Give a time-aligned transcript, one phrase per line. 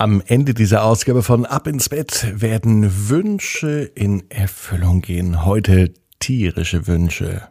[0.00, 5.44] Am Ende dieser Ausgabe von Ab ins Bett werden Wünsche in Erfüllung gehen.
[5.44, 7.42] Heute tierische Wünsche.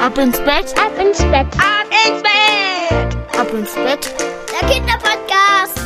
[0.00, 4.10] Ab ins Bett, ab ins Bett, ab ins Bett, ab ins Bett.
[4.58, 5.82] Der Kinderpodcast.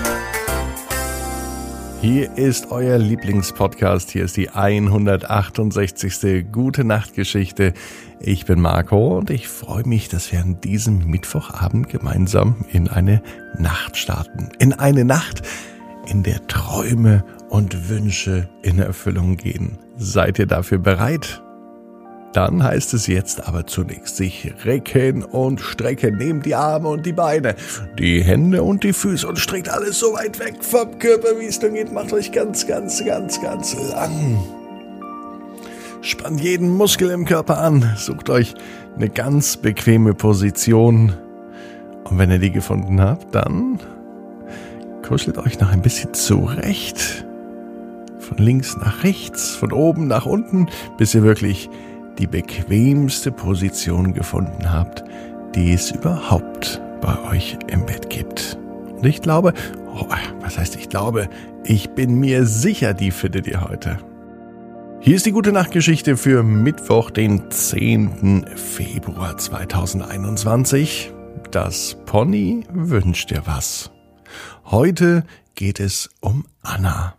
[2.01, 4.13] Hier ist euer Lieblingspodcast.
[4.13, 6.53] Hier ist die 168.
[6.53, 7.73] Gute Nacht Geschichte.
[8.21, 13.25] Ich bin Marco und ich freue mich, dass wir an diesem Mittwochabend gemeinsam in eine
[13.59, 14.51] Nacht starten.
[14.61, 15.43] In eine Nacht,
[16.07, 19.79] in der Träume und Wünsche in Erfüllung gehen.
[19.97, 21.43] Seid ihr dafür bereit?
[22.33, 26.19] Dann heißt es jetzt aber zunächst sich recken und strecken.
[26.19, 27.55] Nehmt die Arme und die Beine,
[27.99, 31.63] die Hände und die Füße und streckt alles so weit weg vom Körper, wie es
[31.63, 31.91] nur geht.
[31.93, 34.39] Macht euch ganz, ganz, ganz, ganz lang.
[36.03, 37.95] Spannt jeden Muskel im Körper an.
[37.97, 38.55] Sucht euch
[38.97, 41.15] eine ganz bequeme Position.
[42.05, 43.81] Und wenn ihr die gefunden habt, dann
[45.07, 47.25] kuschelt euch noch ein bisschen zurecht.
[48.19, 50.67] Von links nach rechts, von oben nach unten,
[50.99, 51.71] bis ihr wirklich
[52.19, 55.05] die bequemste Position gefunden habt,
[55.55, 58.59] die es überhaupt bei euch im Bett gibt.
[58.97, 59.53] Und ich glaube,
[59.95, 60.07] oh,
[60.41, 61.29] was heißt ich glaube,
[61.63, 63.99] ich bin mir sicher, die findet ihr heute.
[65.01, 68.47] Hier ist die gute Nachtgeschichte für Mittwoch, den 10.
[68.57, 71.13] Februar 2021.
[71.53, 73.93] Das Pony wünscht dir was.
[74.65, 77.17] Heute geht es um Anna.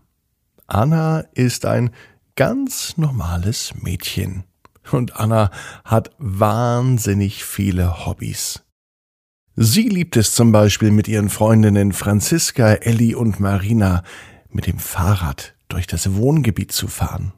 [0.68, 1.92] Anna ist ein
[2.36, 4.44] ganz normales Mädchen.
[4.92, 5.52] Und Anna
[5.84, 8.64] hat wahnsinnig viele Hobbys.
[9.56, 14.04] Sie liebt es zum Beispiel mit ihren Freundinnen Franziska, Elli und Marina
[14.50, 17.34] mit dem Fahrrad durch das Wohngebiet zu fahren.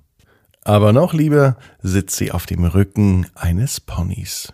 [0.63, 4.53] Aber noch lieber sitzt sie auf dem Rücken eines Ponys.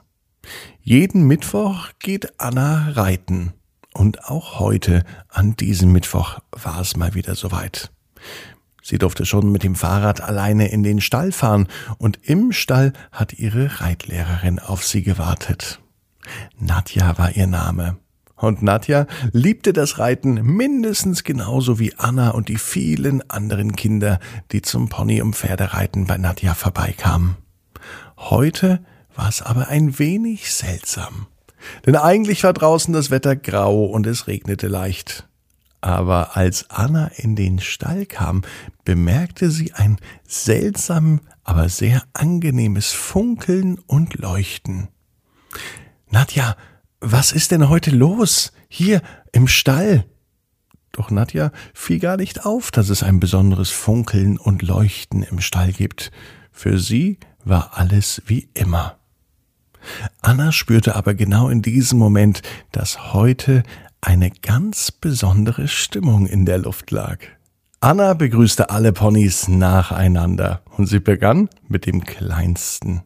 [0.79, 3.53] Jeden Mittwoch geht Anna reiten.
[3.97, 7.91] Und auch heute, an diesem Mittwoch, war es mal wieder soweit.
[8.83, 13.33] Sie durfte schon mit dem Fahrrad alleine in den Stall fahren, und im Stall hat
[13.33, 15.79] ihre Reitlehrerin auf sie gewartet.
[16.59, 17.95] Nadja war ihr Name.
[18.35, 24.19] Und Nadja liebte das Reiten mindestens genauso wie Anna und die vielen anderen Kinder,
[24.51, 27.37] die zum Pony- und Pferdereiten bei Nadja vorbeikamen.
[28.17, 28.83] Heute
[29.15, 31.27] war es aber ein wenig seltsam.
[31.85, 35.27] Denn eigentlich war draußen das Wetter grau und es regnete leicht.
[35.81, 38.41] Aber als Anna in den Stall kam,
[38.85, 44.87] bemerkte sie ein seltsam, aber sehr angenehmes Funkeln und Leuchten.
[46.09, 46.55] Nadja,
[47.01, 48.51] was ist denn heute los?
[48.67, 49.01] Hier
[49.31, 50.05] im Stall.
[50.91, 55.71] Doch Nadja fiel gar nicht auf, dass es ein besonderes Funkeln und Leuchten im Stall
[55.71, 56.09] gibt.
[56.51, 58.97] Für sie war alles wie immer.
[60.21, 62.41] Anna spürte aber genau in diesem Moment,
[62.71, 63.63] dass heute
[64.01, 67.19] eine ganz besondere Stimmung in der Luft lag.
[67.79, 73.03] Anna begrüßte alle Ponys nacheinander und sie begann mit dem kleinsten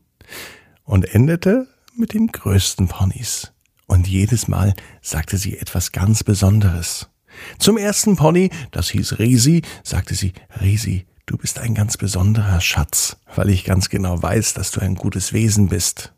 [0.84, 3.52] und endete mit den größten Ponys.
[3.88, 7.10] Und jedes Mal sagte sie etwas ganz Besonderes.
[7.58, 13.18] Zum ersten Pony, das hieß Resi, sagte sie, Resi, du bist ein ganz besonderer Schatz,
[13.36, 16.14] weil ich ganz genau weiß, dass du ein gutes Wesen bist.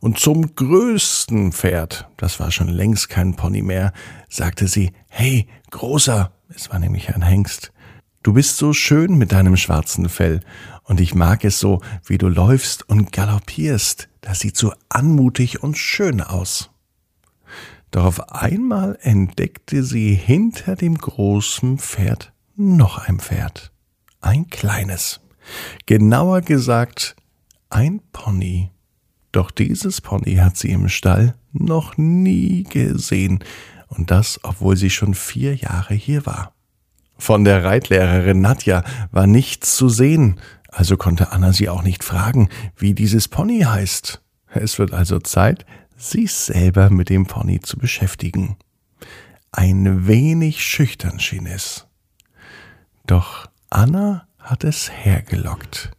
[0.00, 3.92] Und zum größten Pferd, das war schon längst kein Pony mehr,
[4.28, 7.72] sagte sie, Hey, großer, es war nämlich ein Hengst,
[8.22, 10.40] du bist so schön mit deinem schwarzen Fell,
[10.84, 15.76] und ich mag es so, wie du läufst und galoppierst, das sieht so anmutig und
[15.76, 16.70] schön aus.
[17.90, 23.72] Doch auf einmal entdeckte sie hinter dem großen Pferd noch ein Pferd,
[24.20, 25.20] ein kleines,
[25.86, 27.16] genauer gesagt
[27.70, 28.70] ein Pony.
[29.36, 33.44] Doch dieses Pony hat sie im Stall noch nie gesehen,
[33.88, 36.54] und das, obwohl sie schon vier Jahre hier war.
[37.18, 42.48] Von der Reitlehrerin Nadja war nichts zu sehen, also konnte Anna sie auch nicht fragen,
[42.78, 44.22] wie dieses Pony heißt.
[44.54, 45.66] Es wird also Zeit,
[45.98, 48.56] sich selber mit dem Pony zu beschäftigen.
[49.52, 51.86] Ein wenig schüchtern schien es.
[53.06, 55.90] Doch Anna hat es hergelockt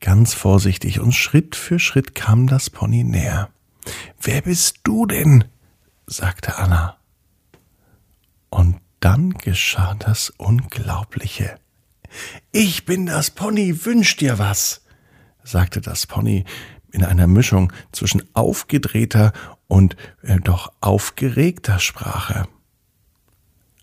[0.00, 3.50] ganz vorsichtig, und Schritt für Schritt kam das Pony näher.
[4.20, 5.44] Wer bist du denn?
[6.06, 6.96] sagte Anna.
[8.50, 11.58] Und dann geschah das Unglaubliche.
[12.52, 14.82] Ich bin das Pony, wünsch dir was,
[15.42, 16.44] sagte das Pony
[16.92, 19.32] in einer Mischung zwischen aufgedrehter
[19.66, 22.46] und äh, doch aufgeregter Sprache.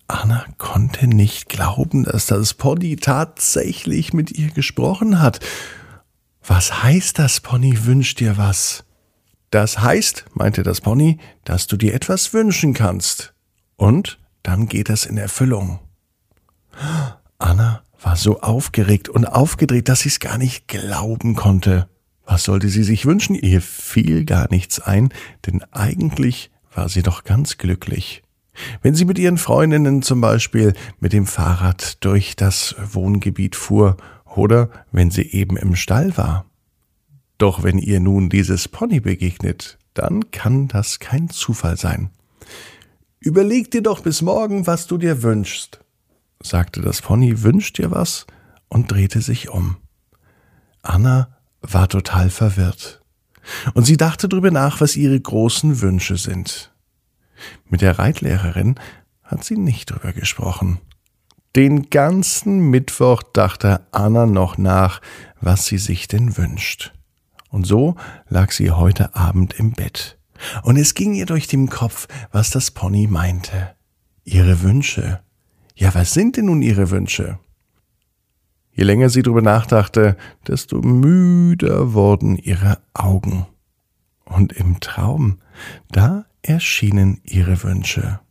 [0.08, 5.40] Anna konnte nicht glauben, dass das Pony tatsächlich mit ihr gesprochen hat,
[6.54, 8.84] was heißt das, Pony wünscht dir was?
[9.52, 13.34] Das heißt, meinte das Pony, dass du dir etwas wünschen kannst.
[13.78, 15.80] Und dann geht das in Erfüllung.
[17.38, 21.88] Anna war so aufgeregt und aufgedreht, dass sie es gar nicht glauben konnte.
[22.26, 23.36] Was sollte sie sich wünschen?
[23.36, 25.08] Ihr fiel gar nichts ein,
[25.46, 28.24] denn eigentlich war sie doch ganz glücklich.
[28.82, 33.96] Wenn sie mit ihren Freundinnen zum Beispiel mit dem Fahrrad durch das Wohngebiet fuhr
[34.36, 36.46] oder wenn sie eben im Stall war.
[37.38, 42.12] Doch wenn ihr nun dieses Pony begegnet, dann kann das kein Zufall sein.
[43.20, 45.80] Überleg dir doch bis morgen, was du dir wünschst,
[46.42, 48.26] sagte das Pony, wünscht dir was
[48.68, 49.78] und drehte sich um.
[50.82, 53.02] Anna war total verwirrt.
[53.74, 56.72] Und sie dachte drüber nach, was ihre großen Wünsche sind.
[57.70, 58.76] Mit der Reitlehrerin
[59.24, 60.80] hat sie nicht drüber gesprochen.
[61.56, 65.02] Den ganzen Mittwoch dachte Anna noch nach,
[65.42, 66.94] was sie sich denn wünscht.
[67.50, 67.96] Und so
[68.30, 70.18] lag sie heute Abend im Bett.
[70.64, 73.76] Und es ging ihr durch den Kopf, was das Pony meinte.
[74.24, 75.20] Ihre Wünsche.
[75.76, 77.38] Ja, was sind denn nun ihre Wünsche?
[78.72, 80.16] Je länger sie drüber nachdachte,
[80.48, 83.46] desto müder wurden ihre Augen.
[84.24, 85.40] Und im Traum,
[85.92, 88.22] da erschienen ihre Wünsche.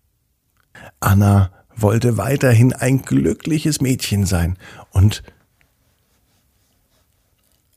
[1.00, 4.56] Anna wollte weiterhin ein glückliches Mädchen sein
[4.90, 5.22] und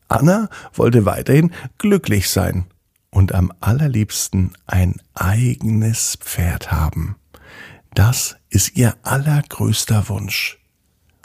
[0.08, 2.66] Anna wollte weiterhin glücklich sein
[3.10, 7.16] und am allerliebsten ein eigenes Pferd haben.
[7.94, 10.60] Das ist ihr allergrößter Wunsch.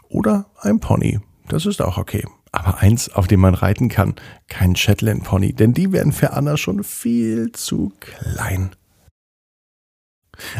[0.08, 2.24] Oder ein Pony, das ist auch okay.
[2.50, 4.14] Aber eins, auf dem man reiten kann,
[4.48, 8.70] kein Shetland Pony, denn die wären für Anna schon viel zu klein.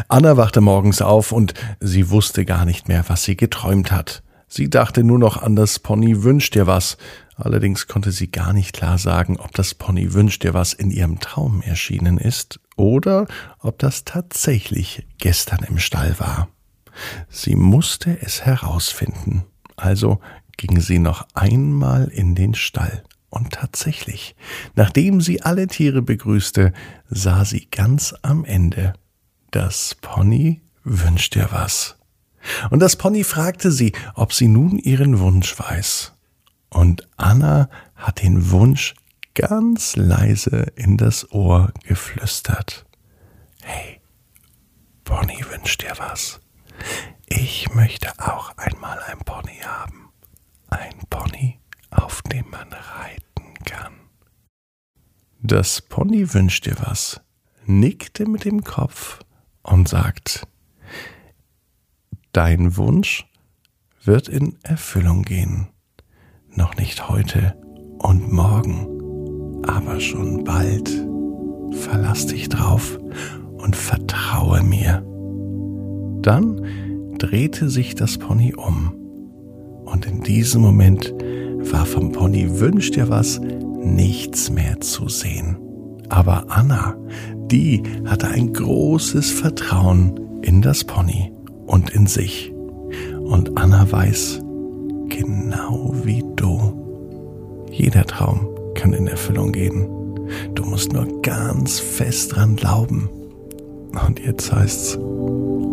[0.07, 4.23] Anna wachte morgens auf und sie wusste gar nicht mehr, was sie geträumt hat.
[4.47, 6.97] Sie dachte nur noch an das Pony wünscht dir was.
[7.35, 11.19] Allerdings konnte sie gar nicht klar sagen, ob das Pony wünscht dir was in ihrem
[11.19, 13.27] Traum erschienen ist oder
[13.59, 16.49] ob das tatsächlich gestern im Stall war.
[17.29, 19.45] Sie musste es herausfinden.
[19.77, 20.19] Also
[20.57, 23.03] ging sie noch einmal in den Stall.
[23.29, 24.35] Und tatsächlich,
[24.75, 26.73] nachdem sie alle Tiere begrüßte,
[27.09, 28.93] sah sie ganz am Ende
[29.51, 31.97] das Pony wünscht dir was.
[32.69, 36.13] Und das Pony fragte sie, ob sie nun ihren Wunsch weiß.
[36.69, 38.95] Und Anna hat den Wunsch
[39.33, 42.85] ganz leise in das Ohr geflüstert.
[43.61, 43.99] Hey,
[45.03, 46.39] Pony wünscht dir was.
[47.25, 50.09] Ich möchte auch einmal ein Pony haben.
[50.69, 51.59] Ein Pony,
[51.89, 53.93] auf dem man reiten kann.
[55.41, 57.21] Das Pony wünscht dir was,
[57.65, 59.19] nickte mit dem Kopf
[59.71, 60.47] und sagt,
[62.31, 63.25] dein Wunsch
[64.03, 65.67] wird in Erfüllung gehen.
[66.55, 67.55] Noch nicht heute
[67.99, 70.89] und morgen, aber schon bald.
[71.71, 72.97] Verlass dich drauf
[73.57, 75.03] und vertraue mir.
[76.21, 78.93] Dann drehte sich das Pony um.
[79.85, 81.13] Und in diesem Moment
[81.71, 85.57] war vom Pony Wünsch dir was nichts mehr zu sehen.
[86.09, 86.95] Aber Anna,
[87.51, 91.31] die hatte ein großes Vertrauen in das Pony
[91.65, 92.53] und in sich.
[93.19, 94.41] Und Anna weiß,
[95.09, 99.87] genau wie du, jeder Traum kann in Erfüllung gehen.
[100.55, 103.09] Du musst nur ganz fest dran glauben.
[104.05, 104.97] Und jetzt heißt's,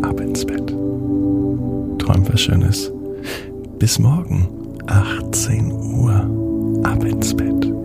[0.03, 0.67] ab ins Bett.
[0.69, 2.93] Träum was Schönes.
[3.79, 4.49] Bis morgen,
[4.87, 7.76] 18 Uhr, ab ins Bett.